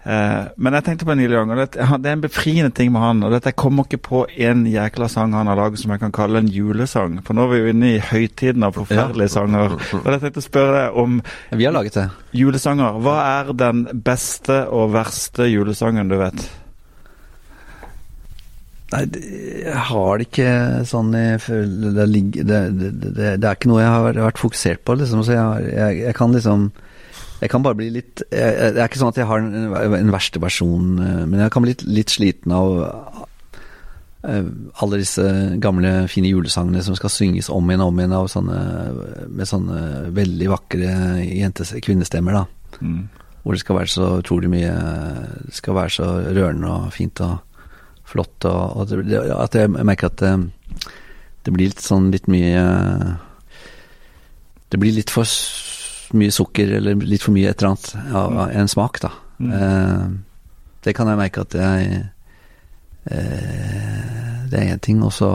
[0.05, 3.01] eh, men jeg tenkte på Neil Young, og det, det er en befriende ting med
[3.05, 3.23] han.
[3.25, 6.13] Og dette jeg kommer ikke på en jækla sang han har laget som jeg kan
[6.15, 7.19] kalle en julesang.
[7.27, 9.77] For nå er vi jo inne i høytiden av forferdelige sanger.
[10.01, 11.17] Og jeg tenkte å spørre deg om
[11.55, 12.09] Vi har laget det.
[12.37, 13.01] julesanger.
[13.05, 16.45] Hva er den beste og verste julesangen du vet?
[18.95, 19.01] Nei,
[19.65, 20.51] jeg har det ikke
[20.87, 21.41] sånn det,
[22.47, 22.59] det,
[23.41, 25.25] det er ikke noe jeg har vært fokusert på, liksom.
[25.27, 26.69] Så jeg, jeg, jeg kan liksom
[27.43, 30.15] Jeg kan bare bli litt jeg, Det er ikke sånn at jeg har en, en
[30.15, 32.77] verste versjon, eh, men jeg kan bli litt, litt sliten av
[34.25, 34.47] eh,
[34.85, 35.25] alle disse
[35.63, 38.61] gamle, fine julesangene som skal synges om igjen og om igjen av sånne,
[39.29, 39.83] med sånne
[40.17, 40.95] veldig vakre
[41.27, 42.79] jentes, kvinnestemmer, da.
[42.81, 43.03] Mm.
[43.45, 44.71] Hvor det skal være så utrolig mye
[45.45, 47.35] Det skal være så rørende og fint og
[48.09, 48.47] flott.
[48.49, 50.33] Og, og det, at jeg merker at det,
[51.45, 52.65] det blir litt sånn litt mye
[54.73, 55.29] Det blir litt for
[56.19, 59.11] mye sukker, eller litt for mye et eller annet av av en smak, da.
[59.43, 59.53] Mm.
[59.59, 60.07] Eh,
[60.85, 61.95] det kan jeg merke at jeg
[63.11, 64.03] eh,
[64.51, 65.31] Det er én ting, og så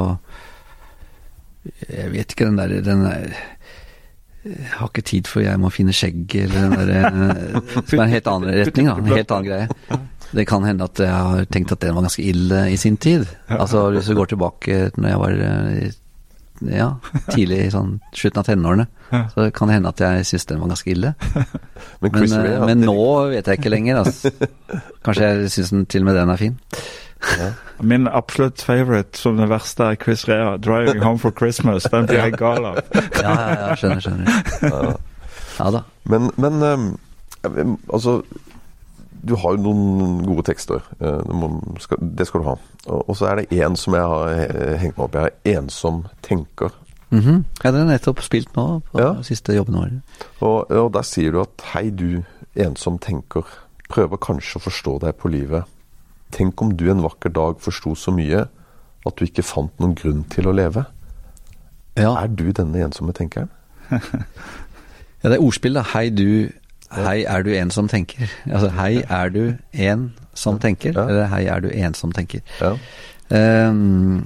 [1.83, 3.33] Jeg vet ikke, den der, den der
[4.39, 8.05] jeg har ikke tid for jeg må finne skjegg, eller den der eh, Som er
[8.05, 8.95] en helt annen retning, da.
[8.95, 9.99] En helt annen greie.
[10.29, 13.25] Det kan hende at jeg har tenkt at den var ganske ille i sin tid.
[13.51, 15.97] Altså hvis vi går tilbake når jeg var eh,
[16.75, 16.89] ja,
[17.31, 18.87] tidlig sånn slutten av tenårene,
[19.33, 21.13] så det kan hende at jeg syns den var ganske ille.
[22.01, 22.95] Men Men, Chris eh, men nå
[23.31, 24.01] vet jeg ikke lenger.
[24.03, 24.31] Altså.
[25.05, 26.57] Kanskje jeg syns den til og med den er fin.
[27.81, 31.89] Min absolutt favorite som det verste er Chris Rea, 'Driving Home for Christmas'.
[31.91, 32.79] Den blir jeg gal av.
[32.95, 34.95] Ja, ja, ja skjønner, skjønner.
[35.59, 35.81] Ja da.
[36.03, 38.21] Men, men um, altså
[39.27, 40.79] Du har jo noen gode tekster.
[41.03, 41.19] eh,
[42.15, 42.55] det skal, du ha.
[42.87, 45.25] Og, så er det én som jeg har hengt meg opp i.
[45.25, 46.71] Jeg er ensom tenker.
[47.11, 47.45] Mhm.
[47.63, 49.21] Ja, den er nettopp spilt nå på Ja.
[49.25, 49.95] siste jobben vår.
[50.45, 52.23] Og, og der sier du at hei, du
[52.55, 53.43] ensom tenker.
[53.89, 55.63] Prøver kanskje å forstå deg på livet.
[56.31, 58.43] Tenk om du en vakker dag forsto så mye
[59.07, 60.85] at du ikke fant noen grunn til å leve.
[61.97, 62.13] Ja.
[62.21, 63.49] Er du denne ensomme tenkeren?
[65.19, 65.81] Ja, det er ordspill, da.
[65.83, 66.49] Hei, du
[66.95, 68.29] Hei, er du en som tenker?
[68.47, 70.93] Altså, hei, er du en som tenker?
[70.95, 71.03] Ja.
[71.09, 72.39] Eller hei, er du en som tenker?
[72.61, 72.71] Ja.
[73.35, 74.23] Ehm,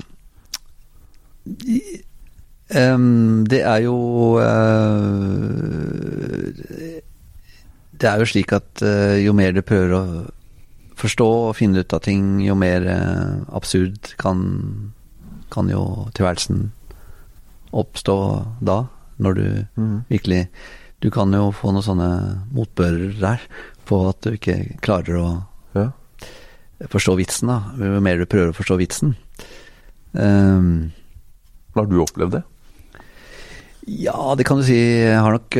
[2.79, 3.95] ehm, det er jo
[4.37, 4.43] uh,
[7.93, 10.03] Det er jo slik at uh, jo mer du prøver å
[10.99, 14.43] forstå og finne ut av ting, jo mer uh, absurd kan,
[15.53, 16.71] kan jo tilværelsen
[17.73, 18.17] oppstå
[18.61, 18.83] da.
[19.23, 19.45] Når du
[19.77, 19.97] mm.
[20.09, 20.47] virkelig
[21.03, 22.09] Du kan jo få noen sånne
[22.55, 23.43] motbører der
[23.85, 25.27] på at du ikke klarer å
[25.75, 25.89] ja.
[26.89, 27.75] forstå vitsen, da.
[27.77, 29.11] Jo mer du prøver å forstå vitsen.
[30.13, 30.93] Um,
[31.75, 32.43] Har du opplevd det?
[33.87, 34.77] Ja, det kan du si.
[34.77, 35.57] Jeg har nok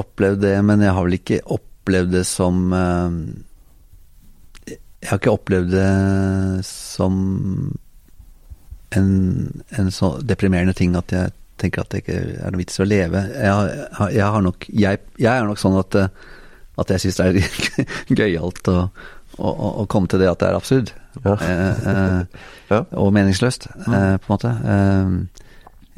[0.00, 2.72] opplevd det, men jeg har vel ikke opplevd det som
[4.70, 7.14] Jeg har ikke opplevd det som
[8.96, 9.10] en,
[9.78, 12.88] en så deprimerende ting at jeg tenker at det ikke er noe vits i å
[12.88, 13.20] leve.
[13.36, 13.52] Jeg,
[13.96, 15.96] har- jeg, har nok, jeg, jeg er nok sånn at,
[16.80, 17.38] at jeg syns det er
[18.20, 18.76] gøyalt å,
[19.38, 20.92] å, å, å komme til det at det er absurd.
[21.24, 21.36] Ja.
[21.36, 22.84] Eh, eh, Ja.
[23.02, 24.50] og meningsløst, eh, på en måte.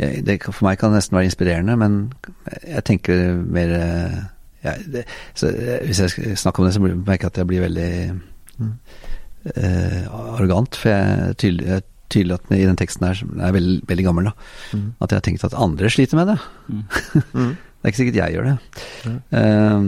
[0.03, 1.99] Eh, det, for meg kan det nesten være inspirerende, men
[2.67, 3.75] jeg tenker mer
[4.63, 7.65] ja, det, så, eh, Hvis jeg snakker om det, så merker jeg at jeg blir
[7.65, 7.89] veldig
[9.57, 10.79] eh, arrogant.
[10.79, 14.31] For jeg tydelig, jeg tydelig at i den teksten her, som er veldig, veldig gammel,
[14.31, 14.35] da,
[15.01, 16.41] at jeg har tenkt at andre sliter med det.
[16.69, 17.53] Mm.
[17.83, 19.13] Det er ikke sikkert jeg gjør det.
[19.35, 19.87] Eh,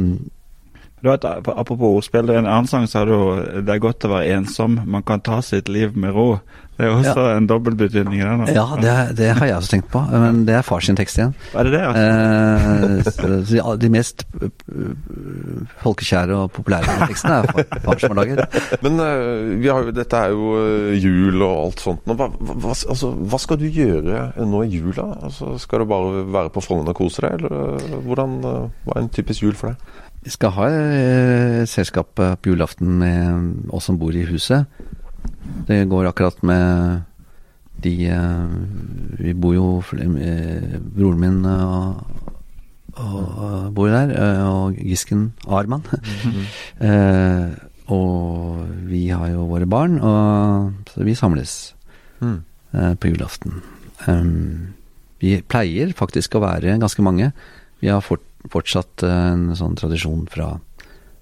[1.04, 3.12] Du vet, Apropos ordspill, en annen sang sa du
[3.60, 6.38] det er godt å være ensom, man kan ta sitt liv med ro'.
[6.74, 8.40] Det er også en dobbeltbetydning i den.
[8.50, 11.34] ja, det, det har jeg også tenkt på, men det er fars tekst igjen.
[11.54, 11.82] Er det det?
[11.86, 13.28] Altså?
[13.28, 14.96] Eh, de, mest øh,
[15.84, 18.58] folkekjære og populære tekstene er far, far som har laget.
[18.82, 22.02] Men eh, vi har dette er jo eh, jul og alt sånt.
[22.10, 22.18] nå.
[22.18, 25.12] Hva, hva, altså, hva skal du gjøre nå i jula?
[25.28, 28.98] Altså, skal du bare være på Frogner og kose deg, eller eh, hvordan, eh, hva
[28.98, 30.02] er en typisk jul for deg?
[30.24, 34.64] Vi skal ha eh, selskap eh, på julaften med oss som bor i huset.
[35.68, 37.02] Det går akkurat med
[37.84, 38.54] de eh,
[39.20, 39.66] Vi bor jo
[40.00, 42.00] eh, Broren min og,
[42.96, 45.84] og bor der, eh, og Gisken Arman.
[46.84, 47.52] Eh,
[47.92, 51.74] og vi har jo våre barn, og så vi samles
[52.24, 52.38] Mm.
[52.72, 53.58] eh, på julaften.
[54.08, 54.72] Um,
[55.20, 57.28] vi pleier faktisk å være ganske mange.
[57.82, 58.22] Vi har fort,
[58.52, 60.52] fortsatt eh, en sånn tradisjon fra,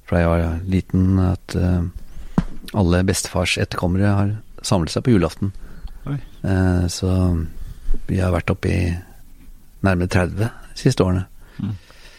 [0.09, 1.83] fra jeg var liten, at eh,
[2.79, 5.53] alle bestefars etterkommere har samlet seg på julaften.
[6.09, 7.11] Eh, så
[8.09, 8.83] vi har vært oppe i
[9.83, 11.27] nærmere 30 de siste årene.
[11.59, 11.75] Mm.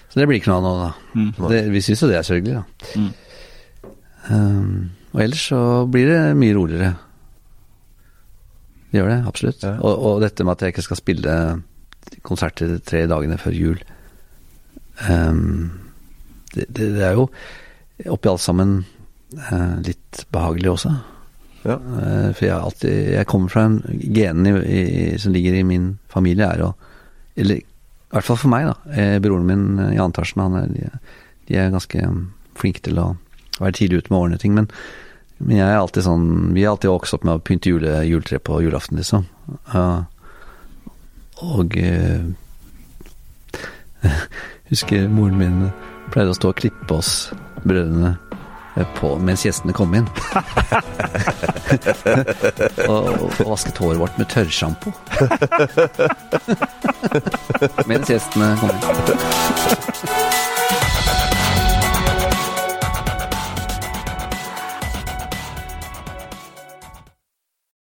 [0.10, 0.92] Så det blir ikke noe av nå, da.
[1.18, 1.32] Mm.
[1.50, 3.00] Det, vi syns jo det er sørgelig, da.
[3.02, 3.12] Mm.
[4.24, 4.76] Um,
[5.12, 5.60] og ellers så
[5.92, 6.92] blir det mye roligere.
[8.92, 9.66] Det gjør det, absolutt.
[9.66, 9.74] Ja.
[9.82, 11.36] Og, og dette med at jeg ikke skal spille
[12.24, 13.82] konserter tre dagene før jul
[15.00, 17.28] det, det, det er jo
[18.14, 18.84] oppi alt sammen
[19.38, 20.94] eh, litt behagelig også.
[21.64, 21.78] Ja.
[21.78, 24.58] Eh, for jeg, alltid, jeg kommer fra en Genene
[25.22, 26.74] som ligger i min familie, er å
[27.40, 27.66] Eller i
[28.14, 28.76] hvert fall for meg, da.
[28.94, 30.90] Eh, broren min i Jan Tarsen, han er, de,
[31.50, 32.10] de er ganske
[32.60, 33.08] flinke til å
[33.58, 34.54] være tidlig ute med å ordne ting.
[34.54, 34.68] Men,
[35.40, 38.38] men jeg er alltid sånn Vi er alltid vokst opp med å pynte jule, juletre
[38.38, 39.26] på julaften, liksom.
[41.42, 42.22] Og eh,
[44.72, 45.58] husker moren min
[46.14, 47.12] pleide å stå og klippe oss
[47.64, 48.12] brødrene
[48.78, 50.08] eh, på mens gjestene kom inn.
[52.92, 54.94] og, og vasket håret vårt med tørrsjampo.
[57.90, 58.82] mens gjestene kom inn.